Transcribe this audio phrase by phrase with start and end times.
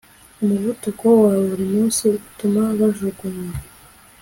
[0.43, 3.57] umuvuduko wa buri munsi utuma bajugunywa